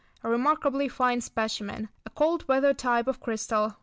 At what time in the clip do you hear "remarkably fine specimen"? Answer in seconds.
0.31-1.87